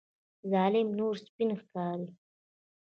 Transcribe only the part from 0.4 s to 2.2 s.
ظالم نور سپین ښکاري.